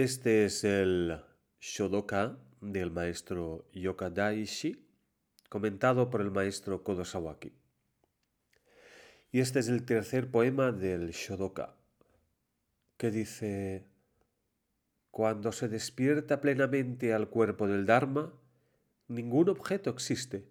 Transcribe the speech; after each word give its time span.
Este 0.00 0.44
es 0.44 0.62
el 0.62 1.20
Shodoka 1.58 2.38
del 2.60 2.92
maestro 2.92 3.66
Yokadaishi, 3.72 4.86
comentado 5.48 6.08
por 6.08 6.20
el 6.20 6.30
maestro 6.30 6.84
Kodo 6.84 7.04
Sawaki. 7.04 7.52
Y 9.32 9.40
este 9.40 9.58
es 9.58 9.66
el 9.66 9.84
tercer 9.84 10.30
poema 10.30 10.70
del 10.70 11.10
Shodoka, 11.10 11.74
que 12.96 13.10
dice, 13.10 13.88
Cuando 15.10 15.50
se 15.50 15.68
despierta 15.68 16.40
plenamente 16.40 17.12
al 17.12 17.28
cuerpo 17.28 17.66
del 17.66 17.84
Dharma, 17.84 18.32
ningún 19.08 19.48
objeto 19.48 19.90
existe. 19.90 20.48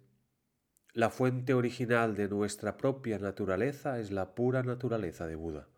La 0.92 1.08
fuente 1.08 1.54
original 1.54 2.16
de 2.16 2.28
nuestra 2.28 2.76
propia 2.76 3.18
naturaleza 3.18 3.98
es 3.98 4.10
la 4.10 4.34
pura 4.34 4.62
naturaleza 4.62 5.26
de 5.26 5.36
Buda. 5.36 5.68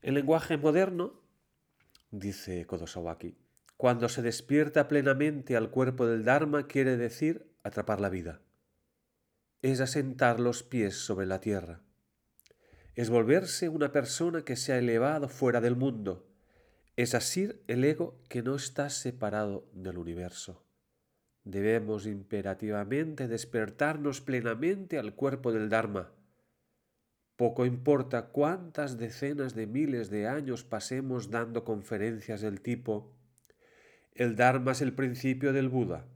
En 0.00 0.14
lenguaje 0.14 0.56
moderno, 0.56 1.20
dice 2.12 2.66
Kodosawaki, 2.66 3.36
cuando 3.76 4.08
se 4.08 4.22
despierta 4.22 4.86
plenamente 4.86 5.56
al 5.56 5.70
cuerpo 5.70 6.06
del 6.06 6.24
Dharma 6.24 6.68
quiere 6.68 6.96
decir 6.96 7.50
atrapar 7.64 8.00
la 8.00 8.10
vida. 8.10 8.40
Es 9.62 9.80
asentar 9.80 10.38
los 10.38 10.62
pies 10.62 10.94
sobre 10.94 11.26
la 11.26 11.40
tierra. 11.40 11.80
Es 12.94 13.10
volverse 13.10 13.68
una 13.68 13.90
persona 13.90 14.44
que 14.44 14.56
se 14.56 14.72
ha 14.72 14.78
elevado 14.78 15.28
fuera 15.28 15.60
del 15.60 15.74
mundo. 15.74 16.28
Es 16.96 17.14
asir 17.14 17.64
el 17.66 17.82
ego 17.84 18.20
que 18.28 18.42
no 18.42 18.54
está 18.54 18.90
separado 18.90 19.68
del 19.72 19.98
universo. 19.98 20.64
Debemos 21.44 22.06
imperativamente 22.06 23.26
despertarnos 23.26 24.20
plenamente 24.20 24.98
al 24.98 25.14
cuerpo 25.14 25.52
del 25.52 25.70
Dharma 25.70 26.12
poco 27.42 27.66
importa 27.66 28.28
cuántas 28.28 28.98
decenas 28.98 29.56
de 29.56 29.66
miles 29.66 30.10
de 30.10 30.28
años 30.28 30.62
pasemos 30.62 31.28
dando 31.28 31.64
conferencias 31.64 32.40
del 32.40 32.60
tipo 32.60 33.16
el 34.14 34.36
Dharma 34.36 34.70
es 34.70 34.80
el 34.80 34.92
principio 34.92 35.52
del 35.52 35.68
Buda. 35.68 36.06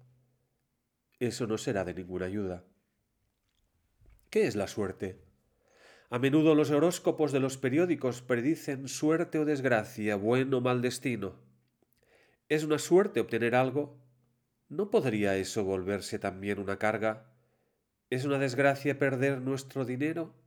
Eso 1.18 1.48
no 1.48 1.58
será 1.58 1.84
de 1.84 1.94
ninguna 1.94 2.26
ayuda. 2.26 2.62
¿Qué 4.30 4.46
es 4.46 4.54
la 4.54 4.68
suerte? 4.68 5.18
A 6.10 6.20
menudo 6.20 6.54
los 6.54 6.70
horóscopos 6.70 7.32
de 7.32 7.40
los 7.40 7.58
periódicos 7.58 8.22
predicen 8.22 8.86
suerte 8.86 9.40
o 9.40 9.44
desgracia, 9.44 10.14
buen 10.14 10.54
o 10.54 10.60
mal 10.60 10.80
destino. 10.80 11.34
¿Es 12.48 12.62
una 12.62 12.78
suerte 12.78 13.18
obtener 13.18 13.56
algo? 13.56 13.98
¿No 14.68 14.92
podría 14.92 15.36
eso 15.36 15.64
volverse 15.64 16.20
también 16.20 16.60
una 16.60 16.78
carga? 16.78 17.32
¿Es 18.10 18.24
una 18.24 18.38
desgracia 18.38 19.00
perder 19.00 19.40
nuestro 19.40 19.84
dinero? 19.84 20.45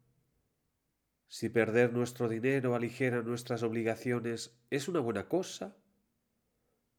Si 1.31 1.47
perder 1.47 1.93
nuestro 1.93 2.27
dinero 2.27 2.73
aligera 2.73 3.21
nuestras 3.21 3.61
obligaciones, 3.61 4.59
¿es 4.71 4.87
una 4.87 4.99
buena 4.99 5.27
cosa? 5.27 5.77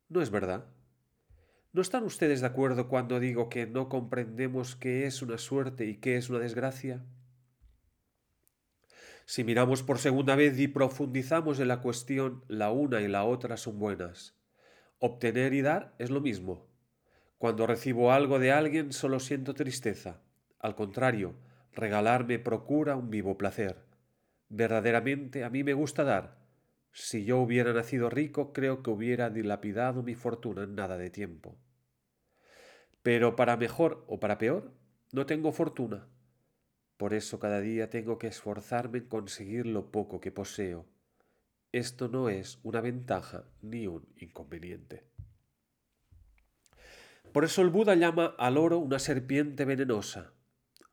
No 0.09 0.23
es 0.23 0.31
verdad. 0.31 0.67
¿No 1.73 1.83
están 1.83 2.05
ustedes 2.05 2.41
de 2.41 2.47
acuerdo 2.47 2.87
cuando 2.87 3.19
digo 3.19 3.49
que 3.49 3.67
no 3.67 3.89
comprendemos 3.89 4.77
qué 4.77 5.05
es 5.07 5.21
una 5.21 5.37
suerte 5.37 5.87
y 5.87 5.97
qué 5.97 6.17
es 6.17 6.31
una 6.31 6.39
desgracia? 6.39 7.05
Si 9.27 9.43
miramos 9.43 9.83
por 9.83 9.99
segunda 9.99 10.37
vez 10.37 10.57
y 10.61 10.69
profundizamos 10.69 11.59
en 11.59 11.67
la 11.67 11.81
cuestión, 11.81 12.45
la 12.47 12.71
una 12.71 13.01
y 13.01 13.09
la 13.09 13.25
otra 13.25 13.57
son 13.57 13.81
buenas. 13.81 14.39
Obtener 15.01 15.55
y 15.55 15.63
dar 15.63 15.97
es 15.99 16.11
lo 16.11 16.21
mismo. 16.21 16.69
Cuando 17.37 17.67
recibo 17.67 18.13
algo 18.13 18.39
de 18.39 18.53
alguien 18.53 18.93
solo 18.93 19.19
siento 19.19 19.55
tristeza. 19.55 20.21
Al 20.61 20.77
contrario, 20.77 21.35
regalarme 21.73 22.39
procura 22.39 22.95
un 22.95 23.11
vivo 23.11 23.37
placer. 23.37 23.90
Verdaderamente 24.51 25.45
a 25.45 25.49
mí 25.49 25.63
me 25.63 25.75
gusta 25.75 26.03
dar. 26.03 26.37
Si 26.93 27.25
yo 27.25 27.39
hubiera 27.39 27.73
nacido 27.73 28.11
rico, 28.11 28.53
creo 28.53 28.83
que 28.83 28.91
hubiera 28.91 29.31
dilapidado 29.31 30.03
mi 30.03 30.17
fortuna 30.17 30.65
en 30.65 30.75
nada 30.75 30.99
de 30.99 31.09
tiempo. 31.09 31.57
Pero 33.05 33.37
para 33.37 33.57
mejor 33.57 34.05
o 34.09 34.19
para 34.19 34.39
peor, 34.39 34.73
no 35.13 35.25
tengo 35.25 35.53
fortuna. 35.53 36.09
Por 36.97 37.15
eso 37.15 37.39
cada 37.39 37.61
día 37.61 37.91
tengo 37.91 38.19
que 38.19 38.27
esforzarme 38.27 38.99
en 38.99 39.07
conseguir 39.07 39.67
lo 39.67 39.93
poco 39.93 40.21
que 40.21 40.33
poseo. 40.33 40.85
Esto 41.71 42.09
no 42.09 42.29
es 42.29 42.59
una 42.65 42.81
ventaja 42.81 43.45
ni 43.63 43.87
un 43.87 44.09
inconveniente. 44.17 45.05
Por 47.33 47.45
eso 47.45 47.63
el 47.63 47.71
Buda 47.71 47.95
llama 47.95 48.35
al 48.37 48.59
oro 48.59 48.79
una 48.79 48.99
serpiente 48.99 49.65
venenosa. 49.65 50.35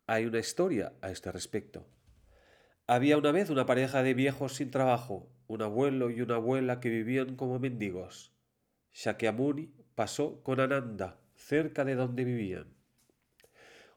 Hay 0.05 0.27
una 0.27 0.37
historia 0.37 0.93
a 1.01 1.09
este 1.09 1.31
respecto. 1.31 1.87
Había 2.89 3.17
una 3.17 3.33
vez 3.33 3.49
una 3.49 3.65
pareja 3.65 4.01
de 4.01 4.13
viejos 4.13 4.55
sin 4.55 4.71
trabajo, 4.71 5.29
un 5.47 5.61
abuelo 5.61 6.09
y 6.09 6.21
una 6.21 6.35
abuela 6.35 6.79
que 6.79 6.89
vivían 6.89 7.35
como 7.35 7.59
mendigos. 7.59 8.33
Shakyamuni 8.93 9.73
pasó 9.93 10.41
con 10.41 10.61
Ananda 10.61 11.19
cerca 11.35 11.83
de 11.83 11.95
donde 11.95 12.23
vivían. 12.23 12.73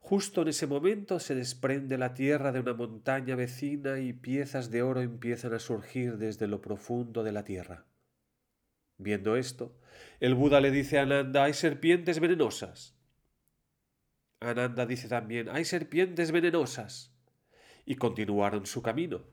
Justo 0.00 0.42
en 0.42 0.48
ese 0.48 0.66
momento 0.66 1.20
se 1.20 1.36
desprende 1.36 1.98
la 1.98 2.14
tierra 2.14 2.50
de 2.50 2.58
una 2.58 2.74
montaña 2.74 3.36
vecina 3.36 4.00
y 4.00 4.12
piezas 4.12 4.72
de 4.72 4.82
oro 4.82 5.02
empiezan 5.02 5.54
a 5.54 5.60
surgir 5.60 6.18
desde 6.18 6.48
lo 6.48 6.60
profundo 6.60 7.22
de 7.22 7.30
la 7.30 7.44
tierra. 7.44 7.86
Viendo 8.98 9.36
esto, 9.36 9.78
el 10.18 10.34
Buda 10.34 10.60
le 10.60 10.72
dice 10.72 10.98
a 10.98 11.02
Ananda, 11.02 11.44
hay 11.44 11.54
serpientes 11.54 12.18
venenosas. 12.18 12.96
Ananda 14.40 14.84
dice 14.84 15.06
también, 15.06 15.48
hay 15.48 15.64
serpientes 15.64 16.32
venenosas 16.32 17.14
y 17.84 17.96
continuaron 17.96 18.66
su 18.66 18.82
camino. 18.82 19.24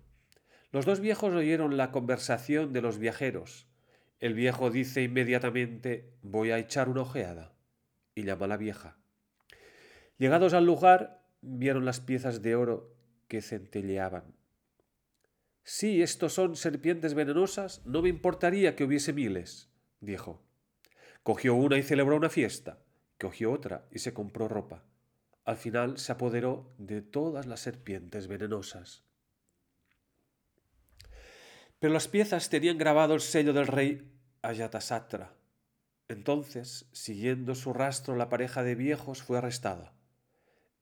Los 0.71 0.85
dos 0.85 0.99
viejos 0.99 1.33
oyeron 1.33 1.77
la 1.77 1.91
conversación 1.91 2.73
de 2.73 2.81
los 2.81 2.97
viajeros. 2.97 3.67
El 4.19 4.33
viejo 4.33 4.69
dice 4.69 5.03
inmediatamente 5.03 6.13
voy 6.21 6.51
a 6.51 6.57
echar 6.57 6.89
una 6.89 7.01
ojeada 7.01 7.53
y 8.15 8.23
llama 8.23 8.45
a 8.45 8.49
la 8.49 8.57
vieja. 8.57 8.97
Llegados 10.17 10.53
al 10.53 10.65
lugar, 10.65 11.23
vieron 11.41 11.85
las 11.85 11.99
piezas 11.99 12.41
de 12.41 12.55
oro 12.55 12.95
que 13.27 13.41
centelleaban. 13.41 14.35
Si 15.63 16.01
estos 16.01 16.33
son 16.33 16.55
serpientes 16.55 17.13
venenosas, 17.13 17.85
no 17.85 18.01
me 18.01 18.09
importaría 18.09 18.75
que 18.75 18.83
hubiese 18.83 19.13
miles, 19.13 19.69
dijo. 19.99 20.43
Cogió 21.23 21.55
una 21.55 21.77
y 21.77 21.83
celebró 21.83 22.15
una 22.15 22.29
fiesta, 22.29 22.79
cogió 23.19 23.51
otra 23.51 23.87
y 23.91 23.99
se 23.99 24.13
compró 24.13 24.47
ropa 24.47 24.85
al 25.47 25.55
final 25.55 25.97
se 25.97 26.11
apoderó 26.11 26.73
de 26.77 27.01
todas 27.01 27.45
las 27.45 27.61
serpientes 27.61 28.27
venenosas. 28.27 29.05
Pero 31.79 31.93
las 31.93 32.09
piezas 32.09 32.49
tenían 32.49 32.77
grabado 32.77 33.13
el 33.13 33.21
sello 33.21 33.53
del 33.53 33.67
rey 33.67 34.11
Ayatasatra. 34.41 35.31
Entonces, 36.09 36.89
siguiendo 36.91 37.55
su 37.55 37.71
rastro, 37.71 38.17
la 38.17 38.27
pareja 38.27 38.61
de 38.61 38.75
viejos 38.75 39.23
fue 39.23 39.37
arrestada. 39.37 39.93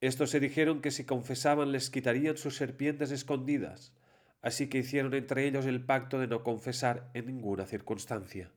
Estos 0.01 0.31
se 0.31 0.39
dijeron 0.39 0.81
que 0.81 0.89
si 0.89 1.05
confesaban 1.05 1.71
les 1.71 1.91
quitarían 1.91 2.35
sus 2.35 2.55
serpientes 2.55 3.11
escondidas, 3.11 3.93
así 4.41 4.67
que 4.67 4.79
hicieron 4.79 5.13
entre 5.13 5.45
ellos 5.45 5.67
el 5.67 5.85
pacto 5.85 6.17
de 6.17 6.25
no 6.25 6.43
confesar 6.43 7.11
en 7.13 7.27
ninguna 7.27 7.67
circunstancia. 7.67 8.51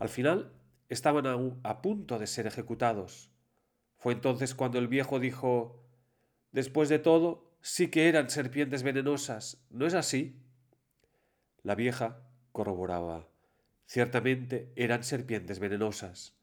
Al 0.00 0.08
final, 0.08 0.52
estaban 0.88 1.28
aún 1.28 1.60
a 1.62 1.82
punto 1.82 2.18
de 2.18 2.26
ser 2.26 2.48
ejecutados, 2.48 3.29
fue 4.00 4.14
entonces 4.14 4.54
cuando 4.54 4.78
el 4.78 4.88
viejo 4.88 5.20
dijo 5.20 5.84
Después 6.52 6.88
de 6.88 6.98
todo, 6.98 7.52
sí 7.60 7.90
que 7.90 8.08
eran 8.08 8.30
serpientes 8.30 8.82
venenosas, 8.82 9.62
¿no 9.70 9.86
es 9.86 9.94
así? 9.94 10.42
La 11.62 11.74
vieja 11.74 12.22
corroboraba 12.50 13.28
Ciertamente 13.84 14.72
eran 14.74 15.04
serpientes 15.04 15.58
venenosas. 15.58 16.34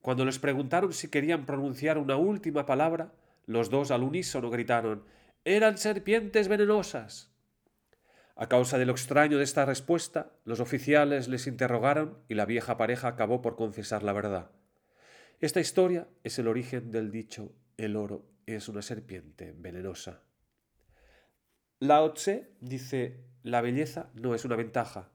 Cuando 0.00 0.24
les 0.24 0.38
preguntaron 0.38 0.92
si 0.92 1.08
querían 1.08 1.44
pronunciar 1.44 1.98
una 1.98 2.16
última 2.16 2.64
palabra, 2.66 3.12
los 3.46 3.68
dos 3.68 3.90
al 3.90 4.02
unísono 4.02 4.48
gritaron 4.48 5.04
Eran 5.44 5.76
serpientes 5.76 6.48
venenosas. 6.48 7.30
A 8.34 8.48
causa 8.48 8.78
de 8.78 8.86
lo 8.86 8.92
extraño 8.92 9.36
de 9.36 9.44
esta 9.44 9.66
respuesta, 9.66 10.32
los 10.44 10.60
oficiales 10.60 11.28
les 11.28 11.46
interrogaron 11.46 12.18
y 12.28 12.34
la 12.34 12.46
vieja 12.46 12.78
pareja 12.78 13.08
acabó 13.08 13.42
por 13.42 13.56
confesar 13.56 14.02
la 14.02 14.14
verdad. 14.14 14.50
Esta 15.40 15.60
historia 15.60 16.08
es 16.22 16.38
el 16.38 16.48
origen 16.48 16.90
del 16.90 17.10
dicho 17.10 17.52
el 17.76 17.96
oro 17.96 18.24
es 18.46 18.68
una 18.68 18.82
serpiente 18.82 19.52
venenosa. 19.56 20.22
Lao 21.80 22.12
Tse 22.12 22.52
dice 22.60 23.24
la 23.42 23.60
belleza 23.60 24.10
no 24.14 24.34
es 24.34 24.44
una 24.44 24.56
ventaja, 24.56 25.10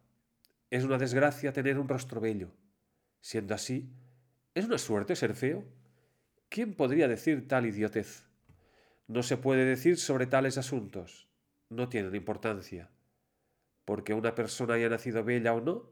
es 0.69 0.83
una 0.83 0.97
desgracia 0.97 1.53
tener 1.53 1.79
un 1.79 1.87
rostro 1.87 2.19
bello. 2.19 2.51
Siendo 3.21 3.55
así, 3.55 3.89
¿es 4.53 4.65
una 4.65 4.77
suerte 4.77 5.15
ser 5.15 5.35
feo? 5.35 5.65
¿Quién 6.49 6.75
podría 6.75 7.07
decir 7.07 7.47
tal 7.47 7.65
idiotez? 7.65 8.25
No 9.07 9.23
se 9.23 9.37
puede 9.37 9.65
decir 9.65 9.97
sobre 9.97 10.27
tales 10.27 10.57
asuntos. 10.57 11.27
No 11.69 11.89
tienen 11.89 12.15
importancia. 12.15 12.89
Porque 13.85 14.13
una 14.13 14.35
persona 14.35 14.75
haya 14.75 14.89
nacido 14.89 15.23
bella 15.23 15.53
o 15.53 15.61
no, 15.61 15.91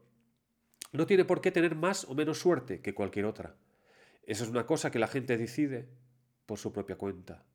no 0.92 1.06
tiene 1.06 1.24
por 1.24 1.40
qué 1.40 1.50
tener 1.50 1.74
más 1.74 2.04
o 2.04 2.14
menos 2.14 2.38
suerte 2.38 2.80
que 2.80 2.94
cualquier 2.94 3.24
otra. 3.26 3.56
Eso 4.28 4.44
es 4.44 4.50
una 4.50 4.66
cosa 4.66 4.90
que 4.90 4.98
la 4.98 5.08
gente 5.08 5.38
decide 5.38 5.88
por 6.44 6.58
su 6.58 6.70
propia 6.70 6.98
cuenta. 6.98 7.46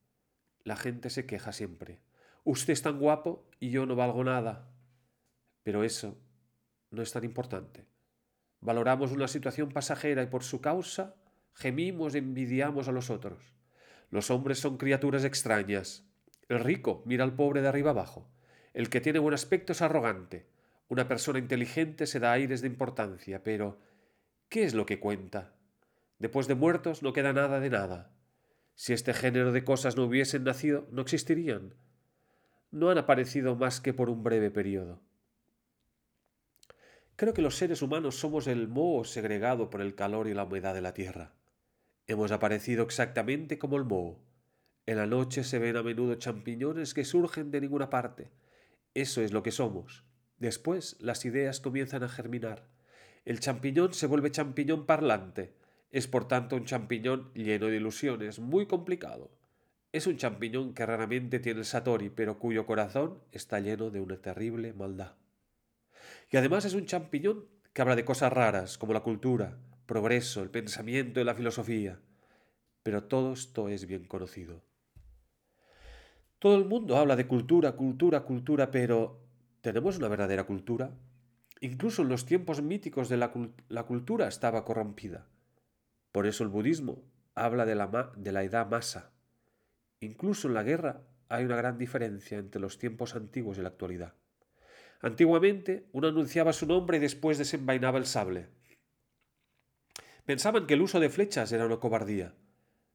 La 0.63 0.75
gente 0.75 1.11
se 1.11 1.27
queja 1.27 1.53
siempre. 1.53 1.99
Usted 2.45 2.73
es 2.73 2.81
tan 2.81 2.97
guapo 2.97 3.47
y 3.59 3.69
yo 3.69 3.85
no 3.85 3.95
valgo 3.95 4.23
nada. 4.23 4.73
Pero 5.61 5.83
eso 5.83 6.17
no 6.89 7.03
es 7.03 7.11
tan 7.11 7.25
importante. 7.25 7.85
Valoramos 8.59 9.11
una 9.11 9.27
situación 9.27 9.69
pasajera 9.69 10.23
y 10.23 10.25
por 10.25 10.43
su 10.43 10.61
causa 10.61 11.15
gemimos 11.53 12.15
y 12.15 12.17
envidiamos 12.17 12.87
a 12.87 12.91
los 12.91 13.11
otros. 13.11 13.53
Los 14.09 14.31
hombres 14.31 14.57
son 14.57 14.77
criaturas 14.77 15.25
extrañas. 15.25 16.07
El 16.49 16.59
rico 16.59 17.03
mira 17.05 17.23
al 17.23 17.35
pobre 17.35 17.61
de 17.61 17.67
arriba 17.67 17.91
abajo. 17.91 18.31
El 18.73 18.89
que 18.89 18.99
tiene 18.99 19.19
buen 19.19 19.35
aspecto 19.35 19.73
es 19.73 19.83
arrogante. 19.83 20.47
Una 20.87 21.07
persona 21.07 21.37
inteligente 21.37 22.07
se 22.07 22.19
da 22.19 22.31
aires 22.31 22.61
de 22.61 22.67
importancia, 22.67 23.43
pero 23.43 23.79
¿qué 24.49 24.63
es 24.63 24.73
lo 24.73 24.87
que 24.87 24.99
cuenta? 24.99 25.53
Después 26.23 26.47
de 26.47 26.55
muertos 26.55 27.03
no 27.03 27.11
queda 27.11 27.33
nada 27.33 27.59
de 27.59 27.69
nada. 27.69 28.09
Si 28.75 28.93
este 28.93 29.13
género 29.13 29.51
de 29.51 29.65
cosas 29.65 29.97
no 29.97 30.05
hubiesen 30.05 30.45
nacido, 30.45 30.87
no 30.89 31.01
existirían. 31.01 31.75
No 32.71 32.89
han 32.89 32.97
aparecido 32.97 33.57
más 33.57 33.81
que 33.81 33.93
por 33.93 34.09
un 34.09 34.23
breve 34.23 34.49
periodo. 34.49 35.01
Creo 37.17 37.33
que 37.33 37.41
los 37.41 37.57
seres 37.57 37.81
humanos 37.81 38.15
somos 38.15 38.47
el 38.47 38.69
moho 38.69 39.03
segregado 39.03 39.69
por 39.69 39.81
el 39.81 39.95
calor 39.95 40.29
y 40.29 40.33
la 40.33 40.45
humedad 40.45 40.73
de 40.73 40.79
la 40.79 40.93
tierra. 40.93 41.33
Hemos 42.07 42.31
aparecido 42.31 42.85
exactamente 42.85 43.59
como 43.59 43.75
el 43.75 43.83
moho. 43.83 44.23
En 44.85 44.95
la 44.95 45.07
noche 45.07 45.43
se 45.43 45.59
ven 45.59 45.75
a 45.75 45.83
menudo 45.83 46.15
champiñones 46.15 46.93
que 46.93 47.03
surgen 47.03 47.51
de 47.51 47.59
ninguna 47.59 47.89
parte. 47.89 48.31
Eso 48.93 49.21
es 49.21 49.33
lo 49.33 49.43
que 49.43 49.51
somos. 49.51 50.05
Después 50.37 50.95
las 51.01 51.25
ideas 51.25 51.59
comienzan 51.59 52.01
a 52.01 52.07
germinar. 52.07 52.69
El 53.25 53.41
champiñón 53.41 53.93
se 53.93 54.07
vuelve 54.07 54.31
champiñón 54.31 54.85
parlante. 54.85 55.61
Es 55.93 56.07
por 56.07 56.27
tanto 56.27 56.55
un 56.55 56.65
champiñón 56.65 57.31
lleno 57.35 57.67
de 57.67 57.75
ilusiones, 57.75 58.39
muy 58.39 58.65
complicado. 58.65 59.29
Es 59.91 60.07
un 60.07 60.17
champiñón 60.17 60.73
que 60.73 60.87
raramente 60.87 61.39
tiene 61.39 61.59
el 61.59 61.65
satori, 61.65 62.09
pero 62.09 62.39
cuyo 62.39 62.65
corazón 62.65 63.19
está 63.31 63.59
lleno 63.59 63.91
de 63.91 64.01
una 64.01 64.17
terrible 64.17 64.73
maldad. 64.73 65.13
Y 66.31 66.37
además 66.37 66.65
es 66.65 66.73
un 66.73 66.87
champiñón 66.87 67.45
que 67.73 67.83
habla 67.83 67.95
de 67.95 68.05
cosas 68.05 68.33
raras, 68.33 68.79
como 68.79 68.91
la 68.91 69.01
cultura, 69.01 69.59
progreso, 69.85 70.41
el 70.41 70.49
pensamiento 70.49 71.21
y 71.21 71.25
la 71.25 71.35
filosofía. 71.35 71.99
Pero 72.81 73.03
todo 73.03 73.33
esto 73.33 73.69
es 73.69 73.85
bien 73.85 74.05
conocido. 74.05 74.63
Todo 76.39 76.55
el 76.57 76.65
mundo 76.65 76.97
habla 76.97 77.15
de 77.15 77.27
cultura, 77.27 77.73
cultura, 77.73 78.21
cultura, 78.21 78.71
pero 78.71 79.21
¿tenemos 79.61 79.99
una 79.99 80.07
verdadera 80.07 80.45
cultura? 80.45 80.91
Incluso 81.61 82.01
en 82.01 82.09
los 82.09 82.25
tiempos 82.25 82.63
míticos 82.63 83.09
de 83.09 83.17
la, 83.17 83.31
la 83.69 83.83
cultura 83.83 84.27
estaba 84.27 84.65
corrompida. 84.65 85.27
Por 86.13 86.27
eso 86.27 86.43
el 86.43 86.49
budismo 86.51 87.03
habla 87.33 87.65
de 87.65 87.73
la, 87.73 88.43
edad 88.43 88.69
masa. 88.69 89.11
Incluso 89.99 90.47
en 90.47 90.53
la 90.53 90.61
guerra 90.61 91.01
hay 91.27 91.43
una 91.43 91.55
gran 91.55 91.79
diferencia 91.79 92.37
entre 92.37 92.61
los 92.61 92.77
tiempos 92.77 93.15
antiguos 93.15 93.57
y 93.57 93.61
la 93.61 93.69
actualidad. 93.69 94.13
Antiguamente 95.01 95.87
uno 95.91 96.09
anunciaba 96.09 96.53
su 96.53 96.67
nombre 96.67 96.97
y 96.97 96.99
después 96.99 97.39
desenvainaba 97.39 97.97
el 97.97 98.05
sable. 98.05 98.47
Pensaban 100.23 100.67
que 100.67 100.75
el 100.75 100.83
uso 100.83 100.99
de 100.99 101.09
flechas 101.09 101.51
era 101.51 101.65
una 101.65 101.79
cobardía, 101.79 102.35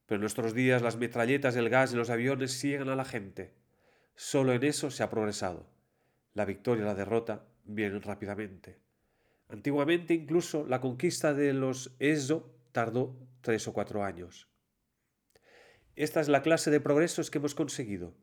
pero 0.07 0.19
en 0.19 0.21
nuestros 0.21 0.55
días 0.55 0.81
las 0.81 0.97
metralletas, 0.97 1.57
el 1.57 1.71
gas 1.71 1.93
y 1.93 1.97
los 1.97 2.11
aviones 2.11 2.53
siguen 2.53 2.89
a 2.89 2.95
la 2.95 3.05
gente. 3.05 3.53
Solo 4.15 4.53
en 4.53 4.63
eso 4.63 4.93
se 4.93 5.03
ha 5.03 5.11
progresado. 5.11 5.67
La 6.35 6.45
victoria 6.45 6.83
y 6.83 6.87
la 6.87 6.95
derrota 6.95 7.45
vienen 7.65 8.01
rápidamente. 8.01 8.79
Antiguamente 9.49 10.15
incluso 10.15 10.65
la 10.69 10.81
conquista 10.81 11.35
de 11.35 11.53
los 11.53 11.97
Eso 11.99 12.55
tardó 12.73 13.17
tres 13.41 13.67
o 13.69 13.73
cuatro 13.73 14.05
años. 14.05 14.49
Esta 15.97 16.21
es 16.21 16.29
la 16.29 16.43
clase 16.43 16.71
de 16.71 16.81
progresos 16.81 17.31
que 17.31 17.39
hemos 17.39 17.55
conseguido, 17.55 18.15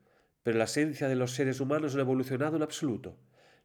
pero 0.44 0.58
la 0.58 0.64
esencia 0.66 1.10
de 1.10 1.16
los 1.16 1.32
seres 1.32 1.60
humanos 1.60 1.94
no 1.94 2.00
ha 2.00 2.04
evolucionado 2.04 2.56
en 2.56 2.64
absoluto. 2.64 3.18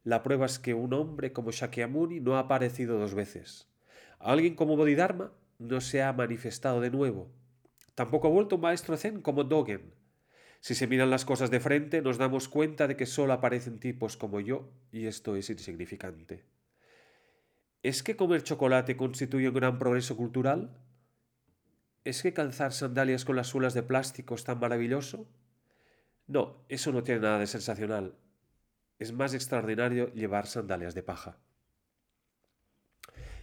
La 0.03 0.23
prueba 0.23 0.47
es 0.47 0.59
que 0.59 0.73
un 0.73 0.93
hombre 0.93 1.31
como 1.31 1.51
Shakyamuni 1.51 2.19
no 2.19 2.35
ha 2.35 2.39
aparecido 2.39 2.97
dos 2.97 3.13
veces. 3.13 3.69
Alguien 4.19 4.55
como 4.55 4.75
Bodhidharma 4.75 5.31
no 5.59 5.79
se 5.79 6.01
ha 6.01 6.11
manifestado 6.11 6.81
de 6.81 6.89
nuevo. 6.89 7.31
Tampoco 7.95 8.27
ha 8.27 8.31
vuelto 8.31 8.55
un 8.55 8.61
maestro 8.61 8.97
zen 8.97 9.21
como 9.21 9.43
Dogen. 9.43 9.93
Si 10.59 10.75
se 10.75 10.87
miran 10.87 11.09
las 11.09 11.25
cosas 11.25 11.51
de 11.51 11.59
frente, 11.59 12.01
nos 12.01 12.17
damos 12.17 12.47
cuenta 12.47 12.87
de 12.87 12.95
que 12.95 13.05
solo 13.05 13.33
aparecen 13.33 13.79
tipos 13.79 14.17
como 14.17 14.39
yo, 14.39 14.71
y 14.91 15.05
esto 15.05 15.35
es 15.35 15.49
insignificante. 15.49 16.45
¿Es 17.83 18.03
que 18.03 18.15
comer 18.15 18.43
chocolate 18.43 18.95
constituye 18.95 19.47
un 19.47 19.55
gran 19.55 19.79
progreso 19.79 20.15
cultural? 20.15 20.77
¿Es 22.03 22.21
que 22.21 22.33
calzar 22.33 22.73
sandalias 22.73 23.25
con 23.25 23.35
las 23.35 23.47
suelas 23.47 23.73
de 23.73 23.81
plástico 23.81 24.35
es 24.35 24.43
tan 24.43 24.59
maravilloso? 24.59 25.27
No, 26.27 26.63
eso 26.69 26.91
no 26.91 27.01
tiene 27.01 27.21
nada 27.21 27.39
de 27.39 27.47
sensacional. 27.47 28.15
Es 28.99 29.13
más 29.13 29.33
extraordinario 29.33 30.13
llevar 30.13 30.45
sandalias 30.45 30.93
de 30.93 31.01
paja. 31.01 31.39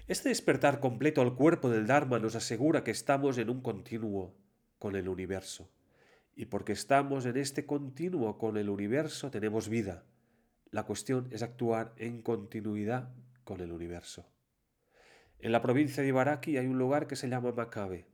Este 0.06 0.28
despertar 0.28 0.78
completo 0.78 1.20
al 1.20 1.34
cuerpo 1.34 1.68
del 1.68 1.88
Dharma 1.88 2.20
nos 2.20 2.36
asegura 2.36 2.84
que 2.84 2.92
estamos 2.92 3.38
en 3.38 3.50
un 3.50 3.60
continuo 3.60 4.36
con 4.78 4.94
el 4.94 5.08
universo. 5.08 5.68
Y 6.36 6.46
porque 6.46 6.72
estamos 6.72 7.26
en 7.26 7.36
este 7.36 7.66
continuo 7.66 8.38
con 8.38 8.56
el 8.56 8.70
universo 8.70 9.32
tenemos 9.32 9.68
vida. 9.68 10.04
La 10.70 10.84
cuestión 10.84 11.26
es 11.32 11.42
actuar 11.42 11.92
en 11.96 12.22
continuidad 12.22 13.10
con 13.48 13.62
el 13.62 13.72
universo. 13.72 14.30
En 15.38 15.52
la 15.52 15.62
provincia 15.62 16.02
de 16.02 16.10
Ibaraki 16.10 16.58
hay 16.58 16.66
un 16.66 16.76
lugar 16.76 17.06
que 17.06 17.16
se 17.16 17.30
llama 17.30 17.50
Makabe. 17.50 18.04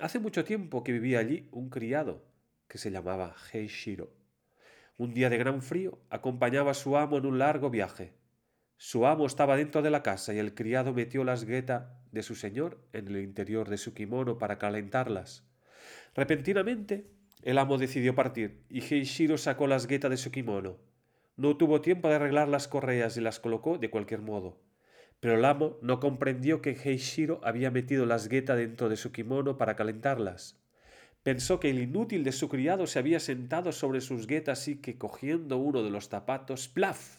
Hace 0.00 0.18
mucho 0.18 0.42
tiempo 0.42 0.82
que 0.82 0.90
vivía 0.90 1.20
allí 1.20 1.48
un 1.52 1.70
criado 1.70 2.24
que 2.66 2.76
se 2.76 2.90
llamaba 2.90 3.36
Heishiro. 3.52 4.12
Un 4.98 5.14
día 5.14 5.30
de 5.30 5.38
gran 5.38 5.62
frío 5.62 6.00
acompañaba 6.10 6.72
a 6.72 6.74
su 6.74 6.96
amo 6.96 7.16
en 7.18 7.26
un 7.26 7.38
largo 7.38 7.70
viaje. 7.70 8.14
Su 8.76 9.06
amo 9.06 9.26
estaba 9.26 9.56
dentro 9.56 9.82
de 9.82 9.90
la 9.90 10.02
casa 10.02 10.34
y 10.34 10.38
el 10.38 10.52
criado 10.52 10.92
metió 10.92 11.22
las 11.22 11.44
guetas 11.44 11.84
de 12.10 12.24
su 12.24 12.34
señor 12.34 12.80
en 12.92 13.06
el 13.06 13.18
interior 13.18 13.68
de 13.68 13.78
su 13.78 13.94
kimono 13.94 14.36
para 14.36 14.58
calentarlas. 14.58 15.44
Repentinamente, 16.16 17.12
el 17.42 17.58
amo 17.58 17.78
decidió 17.78 18.16
partir 18.16 18.64
y 18.68 18.80
Heishiro 18.80 19.38
sacó 19.38 19.68
las 19.68 19.86
guetas 19.86 20.10
de 20.10 20.16
su 20.16 20.32
kimono. 20.32 20.76
No 21.36 21.56
tuvo 21.56 21.80
tiempo 21.80 22.08
de 22.08 22.14
arreglar 22.14 22.48
las 22.48 22.66
correas 22.66 23.16
y 23.16 23.20
las 23.20 23.40
colocó 23.40 23.78
de 23.78 23.90
cualquier 23.90 24.22
modo. 24.22 24.58
Pero 25.20 25.34
el 25.34 25.44
amo 25.44 25.78
no 25.82 26.00
comprendió 26.00 26.62
que 26.62 26.70
Heishiro 26.70 27.40
había 27.44 27.70
metido 27.70 28.06
las 28.06 28.28
guetas 28.28 28.56
dentro 28.56 28.88
de 28.88 28.96
su 28.96 29.12
kimono 29.12 29.58
para 29.58 29.76
calentarlas. 29.76 30.58
Pensó 31.22 31.58
que 31.58 31.70
el 31.70 31.80
inútil 31.80 32.24
de 32.24 32.32
su 32.32 32.48
criado 32.48 32.86
se 32.86 32.98
había 32.98 33.20
sentado 33.20 33.72
sobre 33.72 34.00
sus 34.00 34.26
guetas 34.26 34.68
y 34.68 34.76
que, 34.76 34.96
cogiendo 34.96 35.58
uno 35.58 35.82
de 35.82 35.90
los 35.90 36.08
zapatos, 36.08 36.68
¡plaf! 36.68 37.18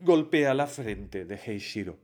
golpea 0.00 0.54
la 0.54 0.66
frente 0.66 1.24
de 1.24 1.36
Heishiro. 1.36 1.98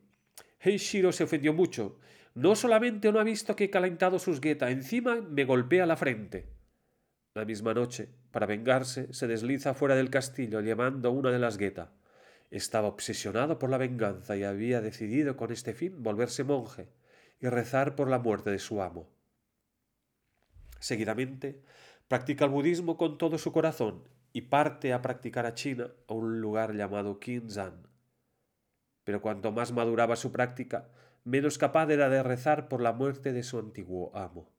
Heishiro 0.60 1.12
se 1.12 1.24
ofendió 1.24 1.52
mucho. 1.52 1.98
No 2.34 2.54
solamente 2.54 3.10
no 3.10 3.18
ha 3.18 3.24
visto 3.24 3.56
que 3.56 3.64
he 3.64 3.70
calentado 3.70 4.18
sus 4.18 4.40
guetas, 4.40 4.70
encima 4.70 5.16
me 5.20 5.44
golpea 5.44 5.86
la 5.86 5.96
frente. 5.96 6.46
La 7.34 7.44
misma 7.44 7.74
noche, 7.74 8.08
para 8.36 8.44
vengarse, 8.44 9.10
se 9.14 9.26
desliza 9.26 9.72
fuera 9.72 9.94
del 9.94 10.10
castillo 10.10 10.60
llevando 10.60 11.10
una 11.10 11.30
de 11.30 11.38
las 11.38 11.56
guetas. 11.56 11.88
Estaba 12.50 12.86
obsesionado 12.86 13.58
por 13.58 13.70
la 13.70 13.78
venganza 13.78 14.36
y 14.36 14.44
había 14.44 14.82
decidido 14.82 15.38
con 15.38 15.52
este 15.52 15.72
fin 15.72 16.02
volverse 16.02 16.44
monje 16.44 16.90
y 17.40 17.46
rezar 17.48 17.96
por 17.96 18.10
la 18.10 18.18
muerte 18.18 18.50
de 18.50 18.58
su 18.58 18.82
amo. 18.82 19.08
Seguidamente, 20.80 21.62
practica 22.08 22.44
el 22.44 22.50
budismo 22.50 22.98
con 22.98 23.16
todo 23.16 23.38
su 23.38 23.52
corazón 23.52 24.06
y 24.34 24.42
parte 24.42 24.92
a 24.92 25.00
practicar 25.00 25.46
a 25.46 25.54
China 25.54 25.88
a 26.06 26.12
un 26.12 26.42
lugar 26.42 26.74
llamado 26.74 27.18
Qinzhang. 27.18 27.88
Pero 29.04 29.22
cuanto 29.22 29.50
más 29.50 29.72
maduraba 29.72 30.14
su 30.14 30.30
práctica, 30.30 30.90
menos 31.24 31.56
capaz 31.56 31.88
era 31.88 32.10
de 32.10 32.22
rezar 32.22 32.68
por 32.68 32.82
la 32.82 32.92
muerte 32.92 33.32
de 33.32 33.42
su 33.42 33.58
antiguo 33.58 34.14
amo. 34.14 34.52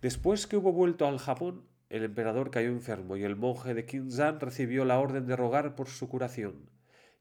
Después 0.00 0.48
que 0.48 0.56
hubo 0.56 0.72
vuelto 0.72 1.06
al 1.06 1.20
Japón, 1.20 1.70
el 1.92 2.04
emperador 2.04 2.50
cayó 2.50 2.70
enfermo 2.70 3.18
y 3.18 3.22
el 3.22 3.36
monje 3.36 3.74
de 3.74 3.84
Qinzhang 3.84 4.40
recibió 4.40 4.86
la 4.86 4.98
orden 4.98 5.26
de 5.26 5.36
rogar 5.36 5.74
por 5.74 5.88
su 5.88 6.08
curación, 6.08 6.70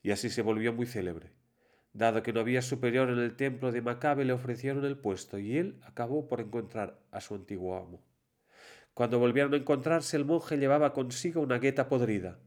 y 0.02 0.12
así 0.12 0.30
se 0.30 0.42
volvió 0.42 0.72
muy 0.72 0.86
célebre. 0.86 1.34
Dado 1.92 2.24
que 2.24 2.32
no 2.32 2.40
había 2.40 2.62
superior 2.62 3.10
en 3.10 3.20
el 3.20 3.36
templo 3.36 3.74
de 3.74 3.82
Macabe, 3.82 4.24
le 4.24 4.32
ofrecieron 4.32 4.86
el 4.86 4.98
puesto 4.98 5.40
y 5.40 5.58
él 5.58 5.82
acabó 5.84 6.30
por 6.30 6.40
encontrar 6.40 7.02
a 7.12 7.20
su 7.20 7.36
antiguo 7.36 7.76
amo. 7.76 8.02
Cuando 8.94 9.20
volvieron 9.20 9.54
a 9.54 9.58
encontrarse, 9.58 10.16
el 10.16 10.24
monje 10.24 10.56
llevaba 10.56 10.94
consigo 10.94 11.42
una 11.42 11.60
gueta 11.60 11.90
podrida. 11.90 12.40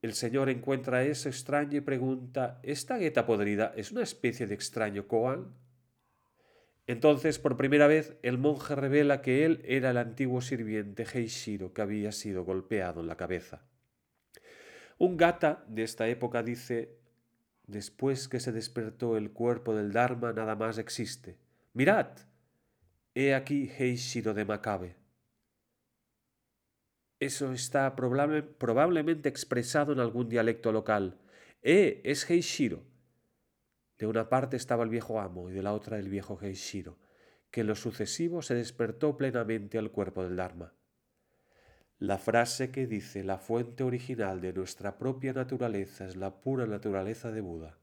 El 0.00 0.14
señor 0.14 0.48
encuentra 0.48 1.04
eso 1.04 1.28
extraño 1.28 1.76
y 1.76 1.80
pregunta 1.82 2.60
¿Esta 2.62 2.96
gueta 2.96 3.26
podrida 3.26 3.74
es 3.76 3.92
una 3.92 4.02
especie 4.02 4.46
de 4.46 4.54
extraño 4.54 5.06
koan? 5.06 5.52
Entonces, 6.86 7.38
por 7.38 7.56
primera 7.56 7.86
vez, 7.86 8.16
el 8.22 8.38
monje 8.38 8.74
revela 8.74 9.22
que 9.22 9.44
él 9.44 9.62
era 9.64 9.90
el 9.90 9.96
antiguo 9.96 10.40
sirviente 10.40 11.04
Heishiro 11.04 11.72
que 11.72 11.82
había 11.82 12.12
sido 12.12 12.44
golpeado 12.44 13.00
en 13.00 13.06
la 13.06 13.16
cabeza. 13.16 13.62
Un 14.98 15.16
gata 15.16 15.64
de 15.68 15.84
esta 15.84 16.08
época 16.08 16.42
dice 16.42 16.98
Después 17.66 18.28
que 18.28 18.40
se 18.40 18.52
despertó 18.52 19.16
el 19.16 19.30
cuerpo 19.30 19.74
del 19.74 19.92
Dharma, 19.92 20.32
nada 20.32 20.56
más 20.56 20.78
existe. 20.78 21.38
Mirad, 21.72 22.08
he 23.14 23.34
aquí 23.34 23.70
Heishiro 23.78 24.34
de 24.34 24.44
Macabe. 24.44 24.96
Eso 27.20 27.52
está 27.52 27.94
probablemente 27.94 29.28
expresado 29.28 29.92
en 29.92 30.00
algún 30.00 30.28
dialecto 30.28 30.72
local. 30.72 31.18
¡Eh! 31.62 32.00
Es 32.04 32.28
Heishiro. 32.28 32.82
De 33.98 34.06
una 34.06 34.28
parte 34.28 34.56
estaba 34.56 34.84
el 34.84 34.90
viejo 34.90 35.20
amo 35.20 35.50
y 35.50 35.52
de 35.52 35.62
la 35.62 35.72
otra 35.72 35.98
el 35.98 36.08
viejo 36.08 36.38
Heishiro, 36.40 36.98
que 37.50 37.60
en 37.60 37.66
lo 37.68 37.74
sucesivo 37.74 38.42
se 38.42 38.54
despertó 38.54 39.16
plenamente 39.16 39.78
al 39.78 39.90
cuerpo 39.90 40.22
del 40.24 40.36
Dharma. 40.36 40.74
La 41.98 42.18
frase 42.18 42.70
que 42.70 42.86
dice 42.86 43.22
la 43.22 43.38
fuente 43.38 43.84
original 43.84 44.40
de 44.40 44.52
nuestra 44.52 44.98
propia 44.98 45.32
naturaleza 45.32 46.06
es 46.06 46.16
la 46.16 46.40
pura 46.40 46.66
naturaleza 46.66 47.30
de 47.30 47.40
Buda 47.40 47.78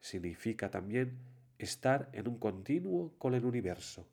significa 0.00 0.70
también 0.70 1.18
estar 1.58 2.08
en 2.12 2.26
un 2.26 2.38
continuo 2.38 3.14
con 3.18 3.34
el 3.34 3.44
universo. 3.44 4.08